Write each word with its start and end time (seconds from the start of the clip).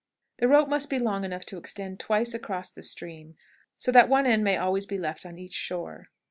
The 0.37 0.47
rope 0.47 0.67
must 0.67 0.89
be 0.89 0.97
long 0.97 1.23
enough 1.23 1.45
to 1.45 1.59
extend 1.59 1.99
twice 1.99 2.33
across 2.33 2.71
the 2.71 2.81
stream, 2.81 3.35
so 3.77 3.91
that 3.91 4.09
one 4.09 4.25
end 4.25 4.43
may 4.43 4.57
always 4.57 4.87
be 4.87 4.97
left 4.97 5.27
on 5.27 5.37
each 5.37 5.53
shore. 5.53 6.07